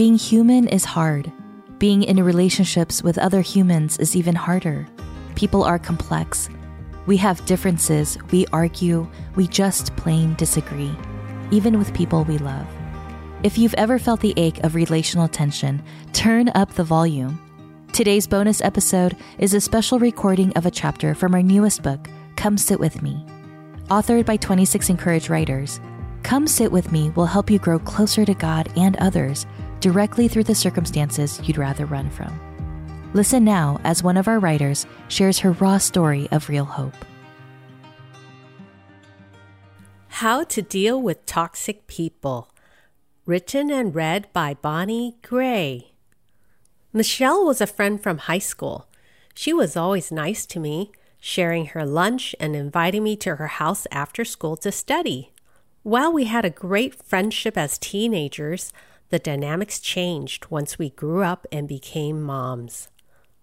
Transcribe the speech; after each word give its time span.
Being 0.00 0.16
human 0.16 0.66
is 0.66 0.86
hard. 0.86 1.30
Being 1.76 2.04
in 2.04 2.24
relationships 2.24 3.02
with 3.02 3.18
other 3.18 3.42
humans 3.42 3.98
is 3.98 4.16
even 4.16 4.34
harder. 4.34 4.88
People 5.34 5.62
are 5.62 5.78
complex. 5.78 6.48
We 7.04 7.18
have 7.18 7.44
differences, 7.44 8.16
we 8.32 8.46
argue, 8.50 9.06
we 9.36 9.46
just 9.46 9.94
plain 9.96 10.32
disagree, 10.36 10.96
even 11.50 11.78
with 11.78 11.92
people 11.92 12.24
we 12.24 12.38
love. 12.38 12.66
If 13.42 13.58
you've 13.58 13.74
ever 13.74 13.98
felt 13.98 14.20
the 14.20 14.32
ache 14.38 14.64
of 14.64 14.74
relational 14.74 15.28
tension, 15.28 15.82
turn 16.14 16.48
up 16.54 16.72
the 16.72 16.82
volume. 16.82 17.38
Today's 17.92 18.26
bonus 18.26 18.62
episode 18.62 19.18
is 19.36 19.52
a 19.52 19.60
special 19.60 19.98
recording 19.98 20.50
of 20.54 20.64
a 20.64 20.70
chapter 20.70 21.14
from 21.14 21.34
our 21.34 21.42
newest 21.42 21.82
book, 21.82 22.08
Come 22.36 22.56
Sit 22.56 22.80
With 22.80 23.02
Me. 23.02 23.22
Authored 23.88 24.24
by 24.24 24.38
26 24.38 24.88
Encourage 24.88 25.28
writers, 25.28 25.78
Come 26.22 26.46
Sit 26.46 26.72
With 26.72 26.90
Me 26.90 27.10
will 27.10 27.26
help 27.26 27.50
you 27.50 27.58
grow 27.58 27.78
closer 27.78 28.24
to 28.24 28.32
God 28.32 28.72
and 28.78 28.96
others 28.96 29.44
directly 29.80 30.28
through 30.28 30.44
the 30.44 30.54
circumstances 30.54 31.40
you'd 31.44 31.58
rather 31.58 31.86
run 31.86 32.10
from. 32.10 32.38
Listen 33.12 33.44
now 33.44 33.80
as 33.82 34.02
one 34.02 34.16
of 34.16 34.28
our 34.28 34.38
writers 34.38 34.86
shares 35.08 35.38
her 35.40 35.52
raw 35.52 35.78
story 35.78 36.28
of 36.30 36.48
real 36.48 36.64
hope. 36.64 36.94
How 40.08 40.44
to 40.44 40.62
Deal 40.62 41.00
with 41.00 41.26
Toxic 41.26 41.86
People 41.86 42.50
Written 43.26 43.70
and 43.70 43.94
read 43.94 44.26
by 44.32 44.54
Bonnie 44.54 45.16
Gray. 45.22 45.92
Michelle 46.92 47.44
was 47.44 47.60
a 47.60 47.66
friend 47.66 48.02
from 48.02 48.18
high 48.18 48.40
school. 48.40 48.88
She 49.34 49.52
was 49.52 49.76
always 49.76 50.10
nice 50.10 50.46
to 50.46 50.58
me, 50.58 50.90
sharing 51.20 51.66
her 51.66 51.86
lunch 51.86 52.34
and 52.40 52.56
inviting 52.56 53.04
me 53.04 53.14
to 53.16 53.36
her 53.36 53.46
house 53.46 53.86
after 53.92 54.24
school 54.24 54.56
to 54.56 54.72
study. 54.72 55.32
While 55.82 56.12
we 56.12 56.24
had 56.24 56.44
a 56.44 56.50
great 56.50 56.94
friendship 56.94 57.56
as 57.56 57.78
teenagers, 57.78 58.72
the 59.10 59.18
dynamics 59.18 59.78
changed 59.80 60.46
once 60.50 60.78
we 60.78 60.90
grew 60.90 61.22
up 61.22 61.46
and 61.52 61.68
became 61.68 62.22
moms. 62.22 62.88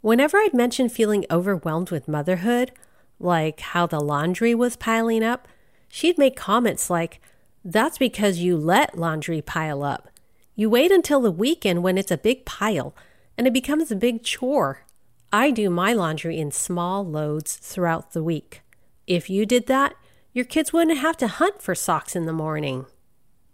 Whenever 0.01 0.37
I'd 0.37 0.53
mention 0.53 0.89
feeling 0.89 1.25
overwhelmed 1.29 1.91
with 1.91 2.07
motherhood, 2.07 2.71
like 3.19 3.59
how 3.59 3.85
the 3.85 3.99
laundry 3.99 4.55
was 4.55 4.75
piling 4.75 5.23
up, 5.23 5.47
she'd 5.89 6.17
make 6.17 6.35
comments 6.35 6.89
like, 6.89 7.21
that's 7.65 7.97
because 7.97 8.39
you 8.39 8.57
let 8.57 8.97
laundry 8.97 9.41
pile 9.41 9.83
up. 9.83 10.09
You 10.55 10.69
wait 10.69 10.91
until 10.91 11.19
the 11.19 11.31
weekend 11.31 11.83
when 11.83 11.97
it's 11.97 12.11
a 12.11 12.17
big 12.17 12.45
pile 12.45 12.95
and 13.37 13.45
it 13.45 13.53
becomes 13.53 13.91
a 13.91 13.95
big 13.95 14.23
chore. 14.23 14.85
I 15.31 15.51
do 15.51 15.69
my 15.69 15.91
laundry 15.93 16.39
in 16.39 16.51
small 16.51 17.05
loads 17.05 17.57
throughout 17.57 18.13
the 18.13 18.23
week. 18.23 18.61
If 19.05 19.29
you 19.29 19.45
did 19.45 19.67
that, 19.67 19.95
your 20.31 20.45
kids 20.45 20.71
wouldn't 20.71 20.97
have 20.99 21.17
to 21.17 21.27
hunt 21.27 21.61
for 21.61 21.75
socks 21.75 22.15
in 22.15 22.25
the 22.25 22.33
morning. 22.33 22.85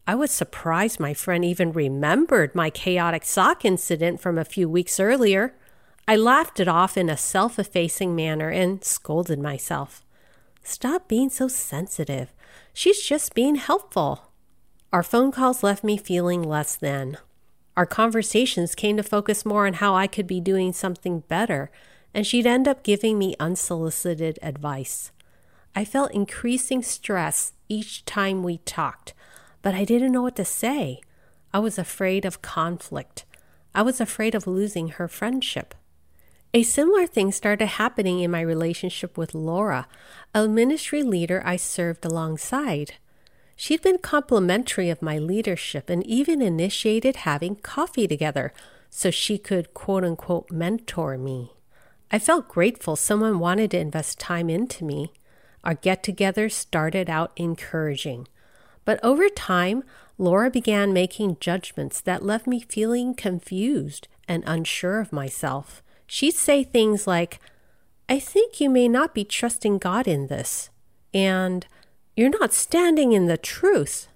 I 0.06 0.16
was 0.16 0.32
surprised 0.32 1.00
my 1.00 1.14
friend 1.14 1.46
even 1.46 1.72
remembered 1.72 2.54
my 2.54 2.70
chaotic 2.70 3.24
sock 3.24 3.64
incident 3.64 4.20
from 4.20 4.38
a 4.38 4.44
few 4.44 4.68
weeks 4.68 5.00
earlier. 5.00 5.56
I 6.08 6.18
laughed 6.18 6.60
it 6.60 6.68
off 6.68 6.98
in 6.98 7.10
a 7.10 7.16
self 7.16 7.58
effacing 7.58 8.14
manner 8.14 8.50
and 8.50 8.84
scolded 8.84 9.40
myself. 9.40 10.04
Stop 10.62 11.08
being 11.08 11.30
so 11.30 11.48
sensitive. 11.48 12.34
She's 12.74 13.02
just 13.02 13.34
being 13.34 13.56
helpful. 13.56 14.32
Our 14.92 15.04
phone 15.04 15.32
calls 15.32 15.64
left 15.64 15.84
me 15.84 15.98
feeling 15.98 16.44
less 16.44 16.76
than. 16.76 17.18
Our 17.78 17.86
conversations 17.86 18.76
came 18.76 18.98
to 18.98 19.04
focus 19.04 19.46
more 19.46 19.66
on 19.66 19.74
how 19.74 19.96
I 19.96 20.08
could 20.08 20.28
be 20.28 20.40
doing 20.40 20.74
something 20.74 21.22
better, 21.22 21.72
and 22.14 22.28
she'd 22.28 22.46
end 22.46 22.68
up 22.68 22.84
giving 22.84 23.18
me 23.18 23.36
unsolicited 23.40 24.38
advice. 24.42 25.12
I 25.76 25.86
felt 25.86 26.12
increasing 26.12 26.84
stress 26.84 27.54
each 27.70 28.06
time 28.06 28.44
we 28.44 28.60
talked, 28.60 29.14
but 29.64 29.74
I 29.74 29.86
didn't 29.86 30.12
know 30.12 30.22
what 30.22 30.36
to 30.36 30.46
say. 30.46 31.02
I 31.52 31.58
was 31.58 31.80
afraid 31.80 32.26
of 32.26 32.44
conflict. 32.44 33.26
I 33.74 33.82
was 33.82 34.00
afraid 34.00 34.36
of 34.36 34.46
losing 34.46 34.90
her 34.90 35.08
friendship. 35.08 35.74
A 36.54 36.62
similar 36.62 37.08
thing 37.08 37.32
started 37.32 37.66
happening 37.66 38.20
in 38.20 38.30
my 38.30 38.42
relationship 38.42 39.18
with 39.18 39.34
Laura, 39.34 39.88
a 40.36 40.48
ministry 40.48 41.02
leader 41.02 41.42
I 41.44 41.56
served 41.56 42.06
alongside. 42.06 42.96
She'd 43.56 43.82
been 43.82 43.98
complimentary 43.98 44.92
of 44.92 45.02
my 45.02 45.18
leadership 45.18 45.90
and 45.90 46.06
even 46.06 46.42
initiated 46.42 47.18
having 47.18 47.56
coffee 47.56 48.08
together 48.08 48.54
so 48.92 49.10
she 49.10 49.40
could 49.40 49.74
quote 49.74 50.04
unquote 50.04 50.52
mentor 50.52 51.18
me. 51.18 51.54
I 52.12 52.20
felt 52.20 52.48
grateful 52.48 52.96
someone 52.96 53.40
wanted 53.40 53.72
to 53.72 53.80
invest 53.80 54.20
time 54.20 54.50
into 54.50 54.84
me. 54.84 55.14
Our 55.64 55.74
get 55.74 56.04
togethers 56.04 56.52
started 56.52 57.10
out 57.10 57.32
encouraging. 57.36 58.28
But 58.86 59.00
over 59.04 59.30
time, 59.30 59.84
Laura 60.18 60.50
began 60.52 60.94
making 60.94 61.38
judgments 61.40 62.02
that 62.02 62.24
left 62.24 62.48
me 62.48 62.60
feeling 62.60 63.14
confused 63.14 64.08
and 64.28 64.44
unsure 64.46 65.00
of 65.00 65.12
myself 65.12 65.84
she'd 66.14 66.36
say 66.36 66.64
things 66.64 67.08
like, 67.08 67.40
I 68.08 68.20
think 68.20 68.62
you 68.62 68.70
may 68.70 68.88
not 68.88 69.16
be 69.16 69.24
trusting 69.24 69.80
God 69.80 70.08
in 70.08 70.28
this, 70.28 70.70
and 71.12 71.66
you're 72.16 72.30
not 72.30 72.54
standing 72.54 73.14
in 73.14 73.26
the 73.26 73.38
truth. 73.38 74.08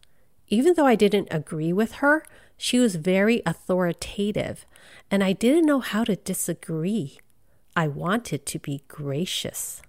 Even 0.48 0.76
though 0.76 0.86
I 0.86 0.96
didn't 0.96 1.30
agree 1.32 1.74
with 1.74 1.94
her, 1.94 2.24
she 2.56 2.78
was 2.78 2.96
very 2.96 3.42
authoritative, 3.46 4.66
and 5.10 5.24
I 5.24 5.34
didn't 5.34 5.66
know 5.66 5.80
how 5.80 6.04
to 6.04 6.16
disagree. 6.16 7.18
I 7.76 7.88
wanted 7.88 8.46
to 8.46 8.60
be 8.60 8.84
gracious. 8.88 9.82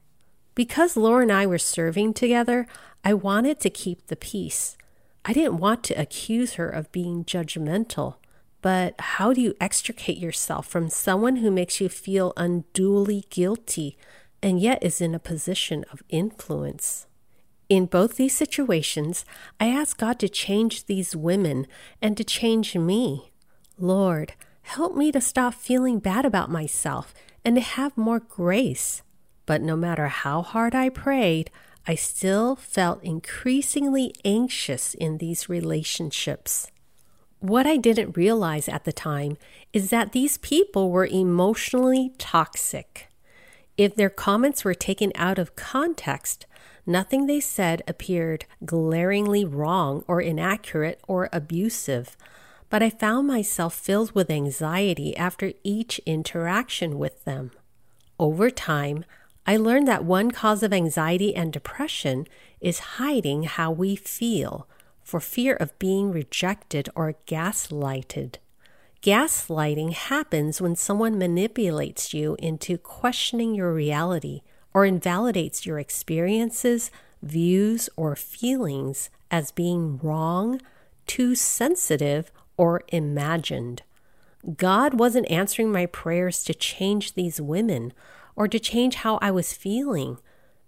Because 0.58 0.96
Laura 0.96 1.22
and 1.22 1.30
I 1.30 1.46
were 1.46 1.56
serving 1.56 2.14
together, 2.14 2.66
I 3.04 3.14
wanted 3.14 3.60
to 3.60 3.70
keep 3.70 4.08
the 4.08 4.16
peace. 4.16 4.76
I 5.24 5.32
didn't 5.32 5.58
want 5.58 5.84
to 5.84 5.94
accuse 5.94 6.54
her 6.54 6.68
of 6.68 6.90
being 6.90 7.24
judgmental. 7.24 8.16
But 8.60 8.96
how 8.98 9.32
do 9.32 9.40
you 9.40 9.54
extricate 9.60 10.18
yourself 10.18 10.66
from 10.66 10.90
someone 10.90 11.36
who 11.36 11.52
makes 11.52 11.80
you 11.80 11.88
feel 11.88 12.32
unduly 12.36 13.22
guilty 13.30 13.96
and 14.42 14.58
yet 14.58 14.82
is 14.82 15.00
in 15.00 15.14
a 15.14 15.20
position 15.20 15.84
of 15.92 16.02
influence? 16.08 17.06
In 17.68 17.86
both 17.86 18.16
these 18.16 18.36
situations, 18.36 19.24
I 19.60 19.68
ask 19.68 19.96
God 19.96 20.18
to 20.18 20.28
change 20.28 20.86
these 20.86 21.14
women 21.14 21.68
and 22.02 22.16
to 22.16 22.24
change 22.24 22.74
me. 22.74 23.30
Lord, 23.78 24.32
help 24.62 24.96
me 24.96 25.12
to 25.12 25.20
stop 25.20 25.54
feeling 25.54 26.00
bad 26.00 26.24
about 26.24 26.50
myself 26.50 27.14
and 27.44 27.54
to 27.54 27.62
have 27.62 27.96
more 27.96 28.18
grace. 28.18 29.02
But 29.48 29.62
no 29.62 29.76
matter 29.76 30.08
how 30.08 30.42
hard 30.42 30.74
I 30.74 30.90
prayed, 30.90 31.50
I 31.86 31.94
still 31.94 32.54
felt 32.54 33.02
increasingly 33.02 34.12
anxious 34.22 34.92
in 34.92 35.16
these 35.16 35.48
relationships. 35.48 36.70
What 37.40 37.66
I 37.66 37.78
didn't 37.78 38.14
realize 38.14 38.68
at 38.68 38.84
the 38.84 38.92
time 38.92 39.38
is 39.72 39.88
that 39.88 40.12
these 40.12 40.36
people 40.36 40.90
were 40.90 41.06
emotionally 41.06 42.12
toxic. 42.18 43.08
If 43.78 43.94
their 43.94 44.10
comments 44.10 44.66
were 44.66 44.74
taken 44.74 45.12
out 45.14 45.38
of 45.38 45.56
context, 45.56 46.44
nothing 46.84 47.24
they 47.24 47.40
said 47.40 47.80
appeared 47.88 48.44
glaringly 48.66 49.46
wrong 49.46 50.04
or 50.06 50.20
inaccurate 50.20 51.00
or 51.08 51.30
abusive. 51.32 52.18
But 52.68 52.82
I 52.82 52.90
found 52.90 53.26
myself 53.26 53.72
filled 53.72 54.12
with 54.12 54.28
anxiety 54.28 55.16
after 55.16 55.54
each 55.64 56.00
interaction 56.00 56.98
with 56.98 57.24
them. 57.24 57.52
Over 58.18 58.50
time, 58.50 59.06
I 59.48 59.56
learned 59.56 59.88
that 59.88 60.04
one 60.04 60.30
cause 60.30 60.62
of 60.62 60.74
anxiety 60.74 61.34
and 61.34 61.50
depression 61.50 62.26
is 62.60 62.98
hiding 63.00 63.44
how 63.44 63.70
we 63.70 63.96
feel 63.96 64.68
for 65.02 65.20
fear 65.20 65.54
of 65.54 65.78
being 65.78 66.12
rejected 66.12 66.90
or 66.94 67.14
gaslighted. 67.26 68.34
Gaslighting 69.00 69.94
happens 69.94 70.60
when 70.60 70.76
someone 70.76 71.16
manipulates 71.16 72.12
you 72.12 72.36
into 72.38 72.76
questioning 72.76 73.54
your 73.54 73.72
reality 73.72 74.42
or 74.74 74.84
invalidates 74.84 75.64
your 75.64 75.78
experiences, 75.78 76.90
views, 77.22 77.88
or 77.96 78.14
feelings 78.16 79.08
as 79.30 79.50
being 79.50 79.98
wrong, 80.02 80.60
too 81.06 81.34
sensitive, 81.34 82.30
or 82.58 82.82
imagined. 82.88 83.80
God 84.58 84.92
wasn't 84.92 85.30
answering 85.30 85.72
my 85.72 85.86
prayers 85.86 86.44
to 86.44 86.52
change 86.52 87.14
these 87.14 87.40
women 87.40 87.94
or 88.38 88.46
to 88.46 88.60
change 88.60 88.94
how 88.94 89.18
I 89.20 89.32
was 89.32 89.52
feeling 89.52 90.18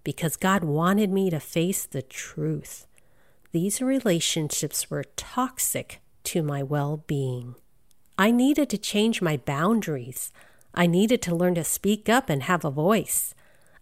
because 0.03 0.37
God 0.37 0.65
wanted 0.65 1.09
me 1.09 1.31
to 1.31 1.39
face 1.39 1.87
the 1.87 2.03
truth. 2.03 2.89
These 3.53 3.81
relationships 3.81 4.91
were 4.91 5.05
toxic 5.15 6.01
to 6.25 6.43
my 6.43 6.65
well 6.65 7.05
being. 7.07 7.55
I 8.19 8.33
needed 8.33 8.71
to 8.71 8.79
change 8.79 9.23
my 9.23 9.37
boundaries. 9.37 10.33
I 10.75 10.89
needed 10.89 11.23
to 11.23 11.35
learn 11.35 11.55
to 11.55 11.63
speak 11.65 12.09
up 12.09 12.29
and 12.29 12.43
have 12.43 12.65
a 12.65 12.73
voice. 12.73 13.37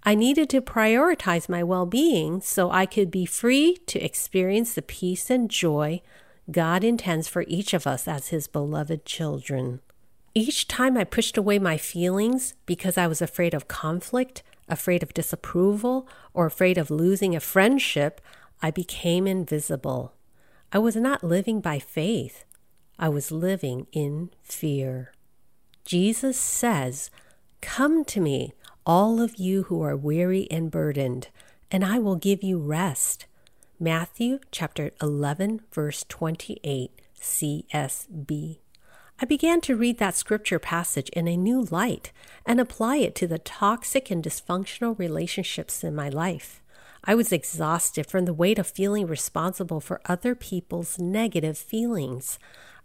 I 0.05 0.15
needed 0.15 0.51
to 0.51 0.61
prioritize 0.61 1.49
my 1.49 1.63
well 1.63 1.87
being 1.87 2.43
so 2.43 2.71
I 2.71 2.85
could 2.85 3.11
be 3.11 3.25
free 3.25 3.79
to 3.87 3.99
experience 3.99 4.75
the 4.75 4.83
peace 4.83 5.31
and 5.31 5.51
joy 5.51 6.03
God 6.51 6.85
intends 6.85 7.27
for 7.27 7.45
each 7.49 7.73
of 7.73 7.87
us 7.87 8.07
as 8.07 8.29
His 8.29 8.49
beloved 8.49 9.07
children. 9.07 9.81
Each 10.41 10.69
time 10.69 10.97
I 10.97 11.03
pushed 11.03 11.37
away 11.37 11.59
my 11.59 11.77
feelings 11.77 12.55
because 12.65 12.97
I 12.97 13.09
was 13.09 13.21
afraid 13.21 13.55
of 13.55 13.67
conflict, 13.67 14.45
afraid 14.69 15.03
of 15.03 15.13
disapproval, 15.13 16.07
or 16.33 16.47
afraid 16.47 16.79
of 16.79 16.93
losing 16.93 17.35
a 17.35 17.41
friendship, 17.41 18.21
I 18.63 18.71
became 18.71 19.27
invisible. 19.27 20.15
I 20.71 20.79
was 20.79 20.95
not 20.95 21.25
living 21.25 21.61
by 21.61 21.81
faith. 21.81 22.45
I 23.01 23.09
was 23.09 23.33
living 23.33 23.89
in 23.91 24.31
fear. 24.41 25.11
Jesus 25.85 26.39
says, 26.39 27.11
Come 27.61 28.05
to 28.05 28.21
me, 28.21 28.53
all 28.87 29.21
of 29.21 29.39
you 29.39 29.65
who 29.65 29.83
are 29.83 29.97
weary 29.97 30.47
and 30.53 30.71
burdened, 30.71 31.31
and 31.69 31.85
I 31.85 31.99
will 31.99 32.15
give 32.15 32.45
you 32.45 32.61
rest. 32.61 33.27
Matthew 33.81 34.39
chapter 34.53 34.93
11, 35.03 35.63
verse 35.73 36.05
28, 36.09 36.93
CSB. 37.21 38.59
I 39.21 39.25
began 39.25 39.61
to 39.63 39.75
read 39.75 39.99
that 39.99 40.15
scripture 40.15 40.61
passage 40.61 41.09
in 41.09 41.27
a 41.27 41.37
new 41.37 41.63
light 41.73 42.13
and 42.47 42.61
apply 42.61 42.99
it 42.99 43.17
to 43.17 43.27
the 43.27 43.41
toxic 43.41 44.13
and 44.13 44.23
dysfunctional 44.23 44.97
relationships 44.97 45.83
in 45.83 45.93
my 45.97 46.09
life. 46.09 46.63
I 47.03 47.17
was 47.17 47.33
exhausted 47.33 48.07
from 48.07 48.27
the 48.27 48.33
weight 48.33 48.61
of 48.61 48.69
feeling 48.69 49.09
responsible 49.09 49.81
for 49.81 50.01
other 50.05 50.37
people's 50.37 51.01
negative 51.01 51.59
feelings. 51.59 52.39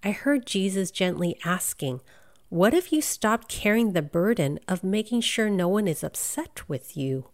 I 0.03 0.09
heard 0.09 0.47
Jesus 0.47 0.89
gently 0.89 1.37
asking, 1.45 2.01
What 2.49 2.73
if 2.73 2.91
you 2.91 2.99
stopped 2.99 3.47
carrying 3.47 3.93
the 3.93 4.01
burden 4.01 4.59
of 4.67 4.83
making 4.83 5.21
sure 5.21 5.51
no 5.51 5.67
one 5.67 5.87
is 5.87 6.03
upset 6.03 6.67
with 6.67 6.97
you? 6.97 7.29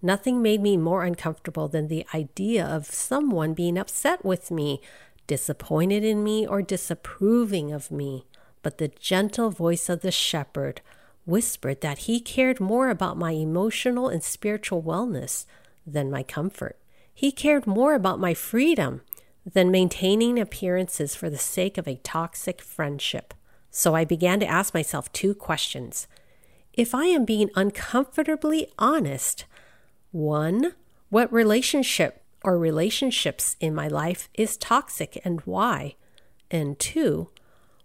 Nothing 0.00 0.40
made 0.40 0.62
me 0.62 0.76
more 0.76 1.02
uncomfortable 1.02 1.66
than 1.66 1.88
the 1.88 2.06
idea 2.14 2.64
of 2.64 2.86
someone 2.86 3.54
being 3.54 3.76
upset 3.76 4.24
with 4.24 4.52
me, 4.52 4.80
disappointed 5.26 6.04
in 6.04 6.22
me, 6.22 6.46
or 6.46 6.62
disapproving 6.62 7.72
of 7.72 7.90
me. 7.90 8.24
But 8.66 8.78
the 8.78 8.88
gentle 8.88 9.50
voice 9.50 9.88
of 9.88 10.00
the 10.00 10.10
shepherd 10.10 10.80
whispered 11.24 11.82
that 11.82 11.98
he 11.98 12.18
cared 12.18 12.58
more 12.58 12.90
about 12.90 13.16
my 13.16 13.30
emotional 13.30 14.08
and 14.08 14.24
spiritual 14.24 14.82
wellness 14.82 15.46
than 15.86 16.10
my 16.10 16.24
comfort. 16.24 16.76
He 17.14 17.30
cared 17.30 17.68
more 17.68 17.94
about 17.94 18.18
my 18.18 18.34
freedom 18.34 19.02
than 19.48 19.70
maintaining 19.70 20.40
appearances 20.40 21.14
for 21.14 21.30
the 21.30 21.38
sake 21.38 21.78
of 21.78 21.86
a 21.86 22.00
toxic 22.02 22.60
friendship. 22.60 23.34
So 23.70 23.94
I 23.94 24.04
began 24.04 24.40
to 24.40 24.48
ask 24.48 24.74
myself 24.74 25.12
two 25.12 25.32
questions. 25.32 26.08
If 26.72 26.92
I 26.92 27.04
am 27.04 27.24
being 27.24 27.50
uncomfortably 27.54 28.66
honest, 28.80 29.44
one, 30.10 30.74
what 31.08 31.32
relationship 31.32 32.20
or 32.42 32.58
relationships 32.58 33.54
in 33.60 33.76
my 33.76 33.86
life 33.86 34.28
is 34.34 34.56
toxic 34.56 35.20
and 35.24 35.40
why? 35.42 35.94
And 36.50 36.76
two, 36.80 37.30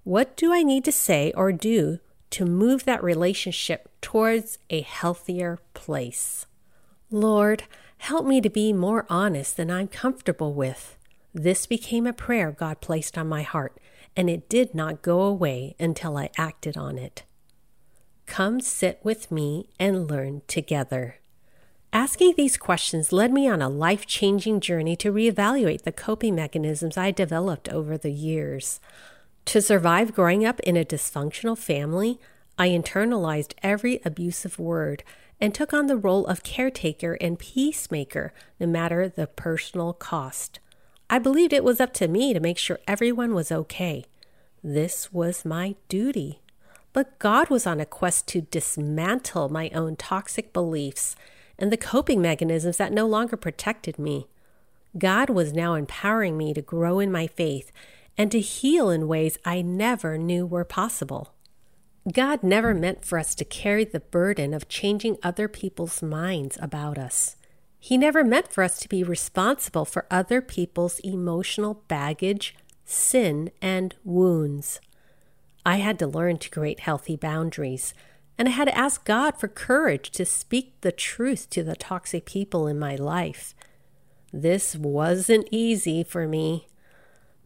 what 0.03 0.36
do 0.36 0.51
I 0.51 0.63
need 0.63 0.83
to 0.86 0.92
say 0.92 1.31
or 1.36 1.51
do 1.51 2.00
to 2.31 2.45
move 2.45 2.86
that 2.86 3.03
relationship 3.03 3.89
towards 4.01 4.57
a 4.69 4.81
healthier 4.81 5.59
place? 5.74 6.45
Lord, 7.12 7.63
help 7.98 8.25
me 8.25 8.42
to 8.42 8.50
be 8.50 8.74
more 8.74 9.06
honest 9.09 9.57
than 9.57 9.69
I'm 9.69 9.88
comfortable 9.88 10.53
with. 10.53 10.98
This 11.33 11.65
became 11.65 12.07
a 12.07 12.13
prayer 12.13 12.51
God 12.51 12.81
placed 12.81 13.18
on 13.18 13.30
my 13.30 13.44
heart, 13.44 13.77
and 14.15 14.30
it 14.30 14.50
did 14.50 14.74
not 14.74 15.01
go 15.01 15.21
away 15.21 15.75
until 15.80 16.18
I 16.18 16.30
acted 16.38 16.77
on 16.77 16.98
it. 16.98 17.24
Come 18.25 18.59
sit 18.59 19.00
with 19.03 19.30
me 19.31 19.69
and 19.80 20.09
learn 20.09 20.42
together. 20.48 21.18
Asking 21.94 22.33
these 22.38 22.56
questions 22.56 23.12
led 23.12 23.33
me 23.33 23.48
on 23.48 23.62
a 23.62 23.68
life 23.69 24.06
changing 24.06 24.62
journey 24.62 24.95
to 24.95 25.12
reevaluate 25.12 25.83
the 25.83 25.92
coping 25.92 26.36
mechanisms 26.36 26.98
I 26.98 27.12
developed 27.12 27.68
over 27.69 27.98
the 27.98 28.12
years. 28.12 28.80
To 29.45 29.61
survive 29.61 30.13
growing 30.13 30.45
up 30.45 30.59
in 30.61 30.77
a 30.77 30.85
dysfunctional 30.85 31.57
family, 31.57 32.19
I 32.57 32.69
internalized 32.69 33.53
every 33.63 33.99
abusive 34.05 34.59
word 34.59 35.03
and 35.39 35.53
took 35.53 35.73
on 35.73 35.88
the 35.88 35.97
role 35.97 36.25
of 36.27 36.43
caretaker 36.43 37.17
and 37.19 37.39
peacemaker, 37.39 38.33
no 38.59 38.67
matter 38.67 39.09
the 39.09 39.27
personal 39.27 39.93
cost. 39.93 40.59
I 41.09 41.19
believed 41.19 41.51
it 41.51 41.63
was 41.63 41.81
up 41.81 41.93
to 41.95 42.07
me 42.07 42.33
to 42.33 42.39
make 42.39 42.57
sure 42.57 42.79
everyone 42.88 43.33
was 43.33 43.51
okay. 43.51 44.05
This 44.63 45.11
was 45.11 45.43
my 45.43 45.75
duty. 45.89 46.39
But 46.93 47.17
God 47.19 47.49
was 47.49 47.65
on 47.65 47.79
a 47.79 47.85
quest 47.85 48.27
to 48.29 48.41
dismantle 48.41 49.49
my 49.49 49.71
own 49.73 49.95
toxic 49.95 50.53
beliefs 50.53 51.15
and 51.57 51.71
the 51.71 51.77
coping 51.77 52.21
mechanisms 52.21 52.77
that 52.77 52.93
no 52.93 53.07
longer 53.07 53.38
protected 53.38 53.97
me. 53.97 54.27
God 54.97 55.29
was 55.29 55.53
now 55.53 55.73
empowering 55.73 56.38
me 56.38 56.53
to 56.53 56.61
grow 56.61 56.99
in 56.99 57.11
my 57.11 57.27
faith 57.27 57.71
and 58.21 58.31
to 58.31 58.39
heal 58.39 58.91
in 58.91 59.07
ways 59.07 59.39
I 59.44 59.63
never 59.63 60.15
knew 60.15 60.45
were 60.45 60.63
possible. 60.63 61.33
God 62.13 62.44
never 62.44 62.71
meant 62.71 63.03
for 63.03 63.18
us 63.18 63.33
to 63.33 63.44
carry 63.44 63.83
the 63.83 64.00
burden 64.00 64.53
of 64.53 64.69
changing 64.69 65.18
other 65.23 65.47
people's 65.47 66.03
minds 66.03 66.56
about 66.62 67.00
us. 67.00 67.35
He 67.79 67.97
never 67.97 68.23
meant 68.23 68.53
for 68.53 68.63
us 68.63 68.77
to 68.81 68.88
be 68.88 69.03
responsible 69.03 69.85
for 69.85 70.06
other 70.12 70.39
people's 70.39 71.00
emotional 71.00 71.83
baggage, 71.88 72.56
sin, 72.85 73.50
and 73.59 73.95
wounds. 74.03 74.79
I 75.65 75.77
had 75.77 75.97
to 75.97 76.06
learn 76.06 76.38
to 76.38 76.50
create 76.51 76.81
healthy 76.81 77.15
boundaries, 77.15 77.95
and 78.38 78.47
I 78.47 78.51
had 78.51 78.67
to 78.67 78.77
ask 78.77 79.03
God 79.03 79.39
for 79.39 79.47
courage 79.47 80.12
to 80.12 80.25
speak 80.27 80.79
the 80.81 80.91
truth 80.91 81.50
to 81.50 81.63
the 81.63 81.75
toxic 81.75 82.27
people 82.27 82.67
in 82.67 82.77
my 82.77 82.94
life. 82.95 83.56
This 84.31 84.75
wasn't 84.75 85.47
easy 85.50 86.03
for 86.03 86.27
me. 86.27 86.67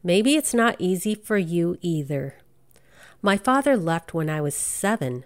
Maybe 0.06 0.36
it's 0.36 0.54
not 0.54 0.75
easy 0.78 1.16
for 1.16 1.36
you 1.36 1.80
either. 1.81 2.36
My 3.24 3.38
father 3.38 3.75
left 3.75 4.13
when 4.13 4.30
I 4.30 4.40
was 4.40 4.54
seven 4.54 5.25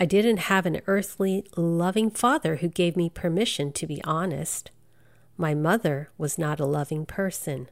I 0.00 0.04
didn't 0.06 0.38
have 0.38 0.66
an 0.66 0.80
earthly, 0.86 1.44
loving 1.56 2.10
father 2.10 2.56
who 2.56 2.68
gave 2.68 2.96
me 2.96 3.08
permission 3.08 3.70
to 3.72 3.86
be 3.86 4.02
honest. 4.02 4.72
My 5.36 5.54
mother 5.54 6.10
was 6.18 6.38
not 6.38 6.58
a 6.58 6.64
loving 6.64 7.06
person. 7.06 7.68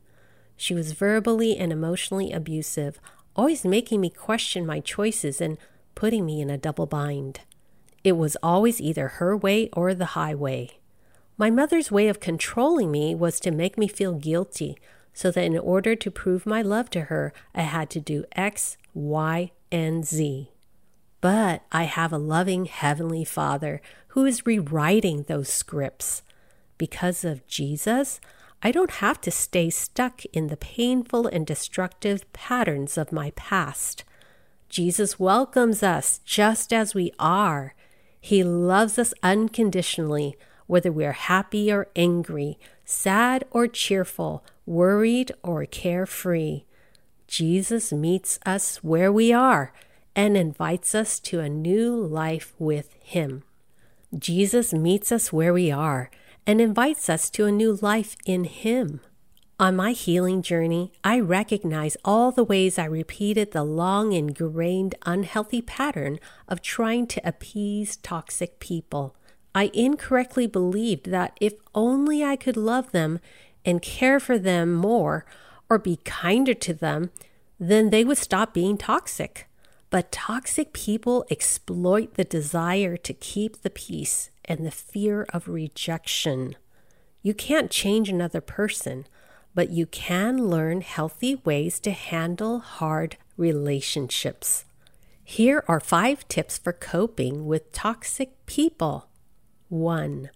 She 0.56 0.74
was 0.74 0.92
verbally 0.92 1.56
and 1.56 1.72
emotionally 1.72 2.30
abusive, 2.30 3.00
always 3.34 3.64
making 3.64 4.00
me 4.00 4.10
question 4.10 4.64
my 4.64 4.78
choices 4.78 5.40
and 5.40 5.58
putting 5.96 6.24
me 6.24 6.40
in 6.40 6.50
a 6.50 6.58
double 6.58 6.86
bind. 6.86 7.40
It 8.04 8.12
was 8.12 8.36
always 8.42 8.80
either 8.80 9.08
her 9.08 9.36
way 9.36 9.70
or 9.72 9.92
the 9.92 10.12
highway. 10.14 10.78
My 11.36 11.50
mother's 11.50 11.90
way 11.90 12.06
of 12.06 12.20
controlling 12.20 12.92
me 12.92 13.14
was 13.14 13.40
to 13.40 13.50
make 13.50 13.76
me 13.76 13.88
feel 13.88 14.12
guilty, 14.12 14.76
so 15.18 15.32
that 15.32 15.42
in 15.42 15.58
order 15.58 15.96
to 15.96 16.12
prove 16.12 16.46
my 16.46 16.62
love 16.62 16.88
to 16.90 17.00
her, 17.00 17.32
I 17.52 17.62
had 17.62 17.90
to 17.90 17.98
do 17.98 18.24
X, 18.36 18.76
Y, 18.94 19.50
and 19.72 20.06
Z. 20.06 20.52
But 21.20 21.62
I 21.72 21.82
have 21.84 22.12
a 22.12 22.18
loving 22.18 22.66
Heavenly 22.66 23.24
Father 23.24 23.82
who 24.10 24.24
is 24.24 24.46
rewriting 24.46 25.24
those 25.24 25.48
scripts. 25.48 26.22
Because 26.76 27.24
of 27.24 27.44
Jesus, 27.48 28.20
I 28.62 28.70
don't 28.70 29.02
have 29.02 29.20
to 29.22 29.32
stay 29.32 29.70
stuck 29.70 30.24
in 30.26 30.46
the 30.46 30.56
painful 30.56 31.26
and 31.26 31.44
destructive 31.44 32.32
patterns 32.32 32.96
of 32.96 33.10
my 33.10 33.32
past. 33.34 34.04
Jesus 34.68 35.18
welcomes 35.18 35.82
us 35.82 36.20
just 36.24 36.72
as 36.72 36.94
we 36.94 37.10
are. 37.18 37.74
He 38.20 38.44
loves 38.44 39.00
us 39.00 39.12
unconditionally, 39.24 40.36
whether 40.68 40.92
we 40.92 41.04
are 41.04 41.10
happy 41.10 41.72
or 41.72 41.88
angry, 41.96 42.56
sad 42.90 43.44
or 43.50 43.68
cheerful, 43.68 44.42
worried 44.64 45.30
or 45.42 45.66
carefree. 45.66 46.62
Jesus 47.26 47.92
meets 47.92 48.38
us 48.46 48.78
where 48.82 49.12
we 49.12 49.30
are 49.30 49.74
and 50.16 50.38
invites 50.38 50.94
us 50.94 51.20
to 51.20 51.40
a 51.40 51.50
new 51.50 51.94
life 51.94 52.54
with 52.58 52.94
Him. 53.02 53.44
Jesus 54.18 54.72
meets 54.72 55.12
us 55.12 55.30
where 55.30 55.52
we 55.52 55.70
are 55.70 56.10
and 56.46 56.62
invites 56.62 57.10
us 57.10 57.28
to 57.28 57.44
a 57.44 57.52
new 57.52 57.78
life 57.82 58.16
in 58.24 58.44
Him. 58.44 59.00
On 59.60 59.76
my 59.76 59.92
healing 59.92 60.40
journey, 60.40 60.90
I 61.04 61.20
recognize 61.20 61.98
all 62.06 62.32
the 62.32 62.44
ways 62.44 62.78
I 62.78 62.86
repeated 62.86 63.52
the 63.52 63.64
long 63.64 64.12
ingrained 64.12 64.94
unhealthy 65.04 65.60
pattern 65.60 66.20
of 66.48 66.62
trying 66.62 67.06
to 67.08 67.28
appease 67.28 67.96
toxic 67.96 68.60
people. 68.60 69.14
I 69.54 69.70
incorrectly 69.74 70.46
believed 70.46 71.06
that 71.06 71.36
if 71.40 71.54
only 71.74 72.22
I 72.22 72.36
could 72.36 72.56
love 72.56 72.92
them 72.92 73.20
and 73.64 73.82
care 73.82 74.20
for 74.20 74.38
them 74.38 74.74
more 74.74 75.24
or 75.68 75.78
be 75.78 75.96
kinder 76.04 76.54
to 76.54 76.74
them, 76.74 77.10
then 77.58 77.90
they 77.90 78.04
would 78.04 78.18
stop 78.18 78.54
being 78.54 78.78
toxic. 78.78 79.48
But 79.90 80.12
toxic 80.12 80.72
people 80.72 81.24
exploit 81.30 82.14
the 82.14 82.24
desire 82.24 82.96
to 82.98 83.14
keep 83.14 83.62
the 83.62 83.70
peace 83.70 84.30
and 84.44 84.64
the 84.64 84.70
fear 84.70 85.26
of 85.32 85.48
rejection. 85.48 86.56
You 87.22 87.34
can't 87.34 87.70
change 87.70 88.08
another 88.08 88.40
person, 88.40 89.06
but 89.54 89.70
you 89.70 89.86
can 89.86 90.46
learn 90.48 90.82
healthy 90.82 91.36
ways 91.44 91.80
to 91.80 91.90
handle 91.90 92.60
hard 92.60 93.16
relationships. 93.36 94.64
Here 95.24 95.64
are 95.68 95.80
five 95.80 96.26
tips 96.28 96.58
for 96.58 96.72
coping 96.72 97.46
with 97.46 97.72
toxic 97.72 98.46
people. 98.46 99.07
1. 99.68 100.30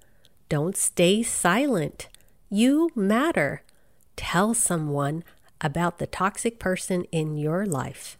Don't 0.49 0.77
stay 0.77 1.23
silent. 1.23 2.09
You 2.51 2.91
matter. 2.95 3.63
Tell 4.17 4.53
someone 4.53 5.25
about 5.61 5.99
the 5.99 6.07
toxic 6.07 6.59
person 6.59 7.05
in 7.13 7.37
your 7.37 7.65
life. 7.65 8.19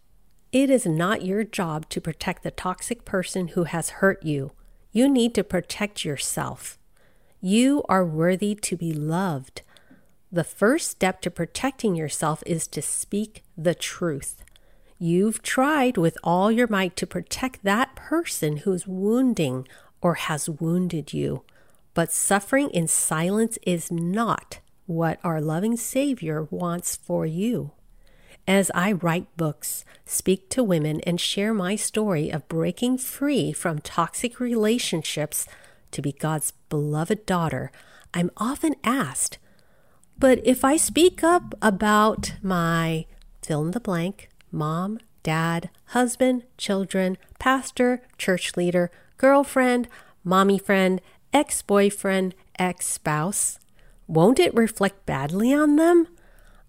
It 0.51 0.69
is 0.69 0.85
not 0.85 1.25
your 1.25 1.43
job 1.43 1.89
to 1.89 2.01
protect 2.01 2.43
the 2.43 2.51
toxic 2.51 3.05
person 3.05 3.49
who 3.49 3.65
has 3.65 3.89
hurt 4.01 4.23
you. 4.23 4.51
You 4.91 5.09
need 5.09 5.35
to 5.35 5.43
protect 5.43 6.05
yourself. 6.05 6.77
You 7.41 7.83
are 7.89 8.05
worthy 8.05 8.55
to 8.55 8.77
be 8.77 8.93
loved. 8.93 9.63
The 10.31 10.43
first 10.43 10.89
step 10.89 11.21
to 11.21 11.31
protecting 11.31 11.95
yourself 11.95 12.41
is 12.45 12.65
to 12.67 12.81
speak 12.81 13.43
the 13.57 13.75
truth. 13.75 14.43
You've 14.97 15.41
tried 15.41 15.97
with 15.97 16.17
all 16.23 16.51
your 16.51 16.67
might 16.67 16.95
to 16.95 17.05
protect 17.05 17.63
that 17.63 17.95
person 17.95 18.57
who's 18.57 18.87
wounding 18.87 19.67
or 20.03 20.15
has 20.15 20.49
wounded 20.49 21.13
you. 21.13 21.43
But 21.95 22.11
suffering 22.11 22.69
in 22.69 22.87
silence 22.87 23.57
is 23.65 23.91
not 23.91 24.59
what 24.85 25.19
our 25.23 25.39
loving 25.39 25.77
Savior 25.77 26.47
wants 26.51 26.95
for 26.95 27.25
you. 27.25 27.71
As 28.45 28.69
I 28.75 28.91
write 28.91 29.35
books, 29.37 29.85
speak 30.05 30.49
to 30.49 30.63
women, 30.63 30.99
and 31.01 31.19
share 31.19 31.53
my 31.53 31.77
story 31.77 32.29
of 32.29 32.47
breaking 32.49 32.97
free 32.97 33.53
from 33.53 33.79
toxic 33.79 34.39
relationships 34.41 35.47
to 35.91 36.01
be 36.01 36.11
God's 36.11 36.51
beloved 36.67 37.25
daughter, 37.25 37.71
I'm 38.13 38.29
often 38.35 38.75
asked, 38.83 39.37
but 40.19 40.39
if 40.43 40.65
I 40.65 40.75
speak 40.75 41.23
up 41.23 41.55
about 41.61 42.33
my 42.41 43.05
fill 43.41 43.65
in 43.65 43.71
the 43.71 43.79
blank, 43.79 44.29
mom, 44.51 44.99
dad, 45.23 45.69
husband, 45.87 46.43
children, 46.57 47.17
pastor, 47.39 48.01
church 48.17 48.57
leader, 48.57 48.91
girlfriend, 49.23 49.87
mommy 50.25 50.57
friend, 50.57 50.99
ex 51.31 51.61
boyfriend, 51.61 52.35
ex 52.59 52.85
spouse, 52.85 53.57
won't 54.05 54.37
it 54.37 54.53
reflect 54.53 55.05
badly 55.05 55.53
on 55.53 55.77
them? 55.77 56.09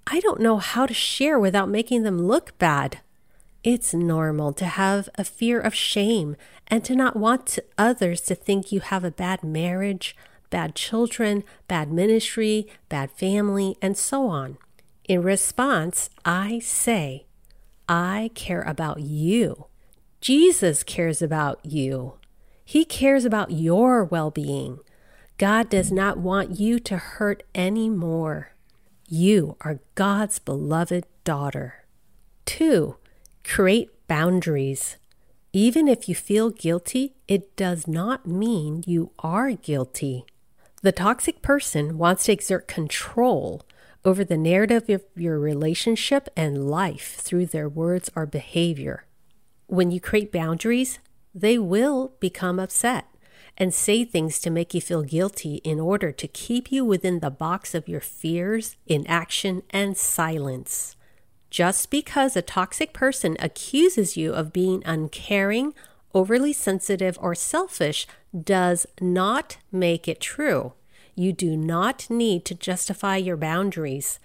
I 0.07 0.21
don't 0.21 0.41
know 0.41 0.59
how 0.59 0.87
to 0.87 0.95
share 0.95 1.37
without 1.37 1.69
making 1.69 2.05
them 2.05 2.29
look 2.29 2.57
bad. 2.59 3.01
It's 3.65 3.93
normal 3.93 4.53
to 4.53 4.67
have 4.67 5.09
a 5.17 5.25
fear 5.25 5.59
of 5.59 5.75
shame 5.75 6.37
and 6.69 6.85
to 6.85 6.95
not 6.95 7.17
want 7.17 7.47
to 7.47 7.65
others 7.77 8.21
to 8.21 8.37
think 8.37 8.71
you 8.71 8.79
have 8.79 9.03
a 9.03 9.11
bad 9.11 9.43
marriage, 9.43 10.15
bad 10.49 10.77
children, 10.77 11.43
bad 11.67 11.91
ministry, 11.91 12.69
bad 12.89 13.11
family, 13.11 13.77
and 13.83 13.97
so 13.99 14.29
on. 14.29 14.59
In 15.09 15.23
response, 15.23 16.09
I 16.25 16.61
say, 16.61 17.27
I 17.89 18.31
care 18.37 18.63
about 18.63 19.01
you. 19.01 19.67
Jesus 20.21 20.85
cares 20.85 21.21
about 21.21 21.59
you. 21.65 22.15
He 22.65 22.85
cares 22.85 23.25
about 23.25 23.51
your 23.51 24.05
well 24.05 24.31
being. 24.31 24.79
God 25.37 25.69
does 25.69 25.93
not 25.93 26.19
want 26.19 26.59
you 26.59 26.79
to 26.81 26.97
hurt 26.97 27.43
anymore. 27.55 28.53
You 29.09 29.57
are 29.61 29.81
God's 29.95 30.39
beloved 30.39 31.05
daughter. 31.25 31.85
Two, 32.47 32.97
create 33.43 33.91
boundaries. 34.09 34.97
Even 35.53 35.89
if 35.89 36.09
you 36.09 36.15
feel 36.15 36.51
guilty, 36.51 37.15
it 37.29 37.55
does 37.57 37.87
not 37.87 38.27
mean 38.27 38.83
you 38.87 39.13
are 39.19 39.53
guilty. 39.53 40.25
The 40.83 40.93
toxic 40.93 41.43
person 41.43 41.97
wants 41.99 42.25
to 42.25 42.33
exert 42.33 42.67
control 42.69 43.63
over 44.05 44.25
the 44.25 44.37
narrative 44.37 44.89
of 44.89 45.03
your 45.17 45.39
relationship 45.39 46.29
and 46.37 46.69
life 46.69 47.17
through 47.17 47.47
their 47.47 47.69
words 47.69 48.11
or 48.15 48.27
behavior. 48.27 49.07
When 49.67 49.91
you 49.91 50.01
create 50.01 50.31
boundaries, 50.31 50.99
they 51.35 51.59
will 51.59 52.13
become 52.21 52.59
upset 52.59 53.07
and 53.57 53.73
say 53.73 54.05
things 54.05 54.41
to 54.41 54.51
make 54.51 54.75
you 54.75 54.81
feel 54.81 55.03
guilty 55.03 55.57
in 55.57 55.79
order 55.79 56.11
to 56.13 56.29
keep 56.29 56.73
you 56.73 56.85
within 56.85 57.21
the 57.21 57.31
box 57.31 57.75
of 57.75 57.89
your 57.89 58.01
fears, 58.01 58.77
inaction, 58.87 59.63
and 59.71 59.97
silence. 59.97 60.97
Just 61.51 61.91
because 61.91 62.37
a 62.37 62.43
toxic 62.43 62.93
person 62.93 63.37
accuses 63.39 64.17
you 64.17 64.33
of 64.33 64.53
being 64.53 64.83
uncaring, 64.85 65.73
overly 66.13 66.53
sensitive, 66.53 67.17
or 67.21 67.35
selfish 67.35 68.09
does 68.43 68.87
not 69.01 69.59
make 69.71 70.09
it 70.09 70.21
true. 70.21 70.73
You 71.15 71.33
do 71.33 71.57
not 71.57 72.11
need 72.11 72.45
to 72.47 72.57
justify 72.57 73.19
your 73.19 73.37
boundaries. 73.37 74.19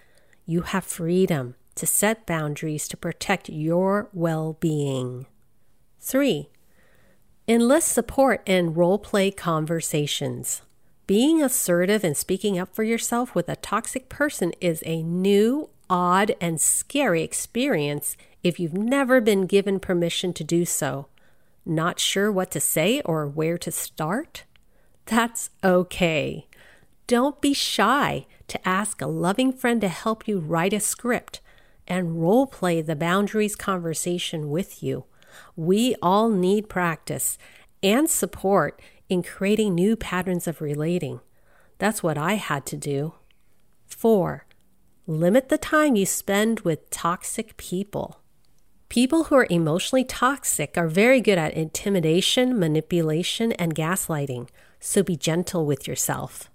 You 0.44 0.62
have 0.62 0.84
freedom 0.84 1.54
to 1.76 1.86
set 1.86 2.26
boundaries 2.26 2.88
to 2.88 2.96
protect 2.96 3.48
your 3.48 4.08
well 4.12 4.56
being. 4.58 5.26
Three, 6.00 6.48
Enlist 7.48 7.88
support 7.88 8.42
in 8.46 8.74
role 8.74 8.98
play 8.98 9.30
conversations. 9.30 10.62
Being 11.06 11.42
assertive 11.42 12.04
and 12.04 12.16
speaking 12.16 12.58
up 12.58 12.74
for 12.74 12.84
yourself 12.84 13.34
with 13.34 13.48
a 13.48 13.56
toxic 13.56 14.08
person 14.08 14.52
is 14.60 14.82
a 14.86 15.02
new, 15.02 15.70
odd, 15.88 16.36
and 16.40 16.60
scary 16.60 17.22
experience 17.22 18.16
if 18.44 18.60
you've 18.60 18.74
never 18.74 19.20
been 19.20 19.46
given 19.46 19.80
permission 19.80 20.32
to 20.34 20.44
do 20.44 20.64
so. 20.64 21.08
Not 21.66 21.98
sure 21.98 22.30
what 22.30 22.50
to 22.52 22.60
say 22.60 23.00
or 23.02 23.26
where 23.26 23.58
to 23.58 23.72
start? 23.72 24.44
That's 25.06 25.50
okay. 25.64 26.46
Don't 27.08 27.40
be 27.40 27.52
shy 27.52 28.26
to 28.46 28.68
ask 28.68 29.02
a 29.02 29.08
loving 29.08 29.52
friend 29.52 29.80
to 29.80 29.88
help 29.88 30.28
you 30.28 30.38
write 30.38 30.72
a 30.72 30.78
script 30.78 31.40
and 31.88 32.22
role 32.22 32.46
play 32.46 32.80
the 32.80 32.94
boundaries 32.94 33.56
conversation 33.56 34.48
with 34.50 34.80
you. 34.82 35.04
We 35.56 35.94
all 36.02 36.30
need 36.30 36.68
practice 36.68 37.38
and 37.82 38.08
support 38.08 38.80
in 39.08 39.22
creating 39.22 39.74
new 39.74 39.96
patterns 39.96 40.46
of 40.46 40.60
relating. 40.60 41.20
That's 41.78 42.02
what 42.02 42.18
I 42.18 42.34
had 42.34 42.66
to 42.66 42.76
do. 42.76 43.14
Four, 43.86 44.46
limit 45.06 45.48
the 45.48 45.58
time 45.58 45.96
you 45.96 46.06
spend 46.06 46.60
with 46.60 46.90
toxic 46.90 47.56
people. 47.56 48.20
People 48.88 49.24
who 49.24 49.36
are 49.36 49.46
emotionally 49.50 50.04
toxic 50.04 50.76
are 50.76 50.88
very 50.88 51.20
good 51.20 51.38
at 51.38 51.54
intimidation, 51.54 52.58
manipulation, 52.58 53.52
and 53.52 53.74
gaslighting, 53.74 54.48
so 54.78 55.02
be 55.02 55.16
gentle 55.16 55.64
with 55.64 55.86
yourself. 55.86 56.50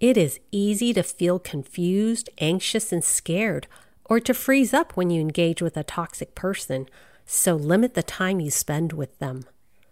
It 0.00 0.16
is 0.16 0.38
easy 0.52 0.92
to 0.94 1.02
feel 1.02 1.38
confused, 1.38 2.30
anxious, 2.38 2.92
and 2.92 3.02
scared, 3.02 3.66
or 4.04 4.20
to 4.20 4.32
freeze 4.32 4.72
up 4.72 4.96
when 4.96 5.10
you 5.10 5.20
engage 5.20 5.60
with 5.60 5.76
a 5.76 5.82
toxic 5.82 6.34
person 6.34 6.88
so 7.30 7.54
limit 7.54 7.92
the 7.92 8.02
time 8.02 8.40
you 8.40 8.50
spend 8.50 8.94
with 8.94 9.18
them. 9.18 9.44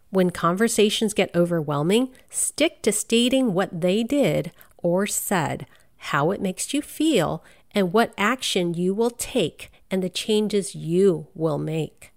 When 0.08 0.30
conversations 0.30 1.12
get 1.12 1.34
overwhelming, 1.36 2.08
stick 2.30 2.80
to 2.82 2.92
stating 2.92 3.52
what 3.52 3.82
they 3.82 4.02
did 4.02 4.52
or 4.78 5.06
said, 5.06 5.66
how 5.98 6.30
it 6.30 6.40
makes 6.40 6.72
you 6.72 6.80
feel, 6.80 7.44
and 7.72 7.92
what 7.92 8.14
action 8.16 8.72
you 8.72 8.94
will 8.94 9.10
take 9.10 9.70
and 9.90 10.02
the 10.02 10.08
changes 10.08 10.74
you 10.74 11.26
will 11.34 11.58
make. 11.58 12.10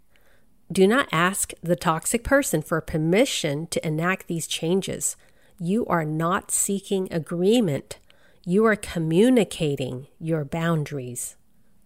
Do 0.71 0.87
not 0.87 1.09
ask 1.11 1.51
the 1.61 1.75
toxic 1.75 2.23
person 2.23 2.61
for 2.61 2.79
permission 2.79 3.67
to 3.67 3.85
enact 3.85 4.27
these 4.27 4.47
changes. 4.47 5.17
You 5.59 5.85
are 5.87 6.05
not 6.05 6.49
seeking 6.49 7.11
agreement. 7.11 7.99
You 8.45 8.65
are 8.65 8.77
communicating 8.77 10.07
your 10.17 10.45
boundaries. 10.45 11.35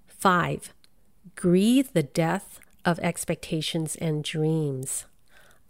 5. 0.07 0.71
Grieve 1.35 1.93
the 1.93 2.03
death 2.03 2.59
of 2.85 2.99
expectations 2.99 3.95
and 3.95 4.23
dreams. 4.23 5.05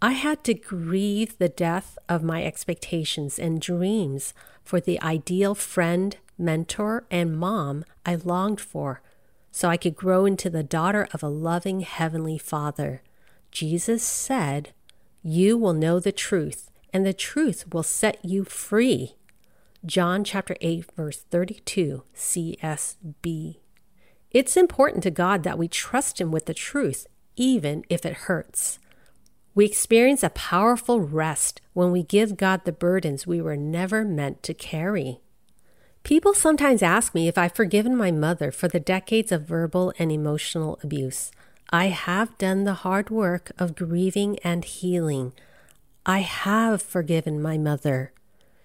I 0.02 0.12
had 0.12 0.44
to 0.44 0.54
grieve 0.54 1.38
the 1.38 1.48
death 1.48 1.96
of 2.08 2.22
my 2.22 2.44
expectations 2.44 3.38
and 3.38 3.60
dreams 3.60 4.34
for 4.62 4.80
the 4.80 5.00
ideal 5.00 5.54
friend, 5.54 6.16
mentor, 6.36 7.04
and 7.10 7.38
mom 7.38 7.84
I 8.04 8.16
longed 8.16 8.60
for, 8.60 9.00
so 9.50 9.68
I 9.68 9.76
could 9.76 9.96
grow 9.96 10.26
into 10.26 10.50
the 10.50 10.62
daughter 10.62 11.08
of 11.12 11.22
a 11.22 11.28
loving 11.28 11.80
Heavenly 11.80 12.38
Father. 12.38 13.02
Jesus 13.50 14.02
said, 14.02 14.72
You 15.22 15.56
will 15.56 15.72
know 15.72 16.00
the 16.00 16.12
truth, 16.12 16.70
and 16.92 17.06
the 17.06 17.14
truth 17.14 17.72
will 17.72 17.82
set 17.82 18.22
you 18.24 18.44
free. 18.44 19.14
John 19.86 20.24
chapter 20.24 20.56
8, 20.60 20.92
verse 20.96 21.24
32, 21.30 22.02
CSB. 22.16 23.56
It's 24.34 24.56
important 24.56 25.04
to 25.04 25.12
God 25.12 25.44
that 25.44 25.58
we 25.58 25.68
trust 25.68 26.20
Him 26.20 26.32
with 26.32 26.46
the 26.46 26.54
truth, 26.54 27.06
even 27.36 27.84
if 27.88 28.04
it 28.04 28.24
hurts. 28.26 28.80
We 29.54 29.64
experience 29.64 30.24
a 30.24 30.30
powerful 30.30 31.00
rest 31.00 31.60
when 31.72 31.92
we 31.92 32.02
give 32.02 32.36
God 32.36 32.64
the 32.64 32.72
burdens 32.72 33.28
we 33.28 33.40
were 33.40 33.56
never 33.56 34.04
meant 34.04 34.42
to 34.42 34.52
carry. 34.52 35.20
People 36.02 36.34
sometimes 36.34 36.82
ask 36.82 37.14
me 37.14 37.28
if 37.28 37.38
I've 37.38 37.54
forgiven 37.54 37.96
my 37.96 38.10
mother 38.10 38.50
for 38.50 38.66
the 38.66 38.80
decades 38.80 39.30
of 39.30 39.46
verbal 39.46 39.94
and 40.00 40.10
emotional 40.10 40.80
abuse. 40.82 41.30
I 41.70 41.86
have 41.86 42.36
done 42.36 42.64
the 42.64 42.74
hard 42.74 43.10
work 43.10 43.52
of 43.56 43.76
grieving 43.76 44.40
and 44.40 44.64
healing. 44.64 45.32
I 46.04 46.18
have 46.18 46.82
forgiven 46.82 47.40
my 47.40 47.56
mother. 47.56 48.12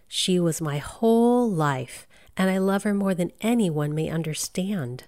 She 0.07 0.39
was 0.39 0.59
my 0.59 0.79
whole 0.79 1.47
life, 1.47 2.07
and 2.35 2.49
I 2.49 2.57
love 2.57 2.81
her 2.81 2.93
more 2.95 3.13
than 3.13 3.31
anyone 3.39 3.93
may 3.93 4.09
understand. 4.09 5.03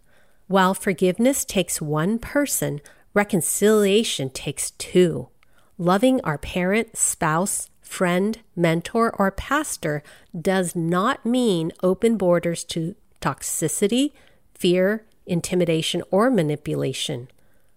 While 0.51 0.73
forgiveness 0.73 1.45
takes 1.45 1.81
one 1.81 2.19
person, 2.19 2.81
reconciliation 3.13 4.29
takes 4.31 4.71
two. 4.71 5.29
Loving 5.77 6.19
our 6.25 6.37
parent, 6.37 6.97
spouse, 6.97 7.69
friend, 7.81 8.37
mentor, 8.53 9.15
or 9.17 9.31
pastor 9.31 10.03
does 10.37 10.75
not 10.75 11.25
mean 11.25 11.71
open 11.81 12.17
borders 12.17 12.65
to 12.65 12.95
toxicity, 13.21 14.11
fear, 14.53 15.05
intimidation, 15.25 16.03
or 16.11 16.29
manipulation. 16.29 17.29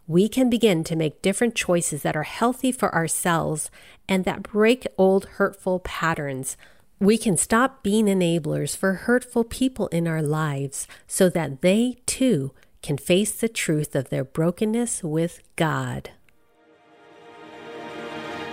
We 0.09 0.29
can 0.29 0.51
begin 0.51 0.83
to 0.83 0.97
make 0.97 1.23
different 1.23 1.55
choices 1.55 2.03
that 2.03 2.17
are 2.17 2.25
healthy 2.25 2.73
for 2.73 2.93
ourselves 2.93 3.71
and 4.09 4.25
that 4.25 4.43
break 4.43 4.85
old 4.99 5.27
hurtful 5.37 5.79
patterns 5.79 6.57
we 7.01 7.19
can 7.19 7.37
stop 7.37 7.83
being 7.83 8.07
enablers 8.07 8.77
for 8.77 8.95
hurtful 8.95 9.45
people 9.45 9.89
in 9.89 10.07
our 10.07 10.23
lives 10.23 10.87
so 11.07 11.29
that 11.29 11.61
they 11.61 11.99
too 12.07 12.53
can 12.85 12.99
face 12.99 13.33
the 13.33 13.49
truth 13.49 13.97
of 13.97 14.11
their 14.11 14.23
brokenness 14.23 15.03
with 15.03 15.41
God. 15.57 16.11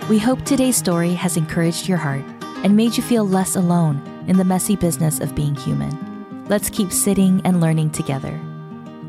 We 0.08 0.18
hope 0.18 0.42
today's 0.42 0.74
story 0.74 1.12
has 1.12 1.36
encouraged 1.36 1.86
your 1.86 1.98
heart 1.98 2.24
and 2.64 2.74
made 2.74 2.96
you 2.96 3.02
feel 3.02 3.28
less 3.28 3.56
alone 3.56 4.00
in 4.28 4.38
the 4.38 4.44
messy 4.44 4.74
business 4.74 5.20
of 5.20 5.34
being 5.34 5.54
human. 5.54 6.46
Let's 6.48 6.70
keep 6.70 6.92
sitting 6.92 7.42
and 7.44 7.60
learning 7.60 7.90
together. 7.90 8.40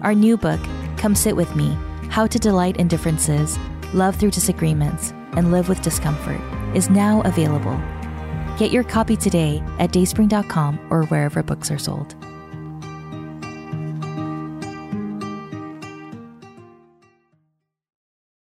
Our 0.01 0.13
new 0.13 0.35
book, 0.35 0.59
Come 0.97 1.15
Sit 1.15 1.37
With 1.37 1.55
Me 1.55 1.77
How 2.09 2.27
to 2.27 2.37
Delight 2.37 2.75
in 2.75 2.89
Differences, 2.89 3.57
Love 3.93 4.17
Through 4.17 4.31
Disagreements, 4.31 5.11
and 5.37 5.53
Live 5.53 5.69
with 5.69 5.81
Discomfort, 5.81 6.41
is 6.75 6.89
now 6.89 7.21
available. 7.21 7.81
Get 8.57 8.71
your 8.73 8.83
copy 8.83 9.15
today 9.15 9.63
at 9.79 9.93
dayspring.com 9.93 10.85
or 10.89 11.05
wherever 11.05 11.41
books 11.41 11.71
are 11.71 11.79
sold. 11.79 12.13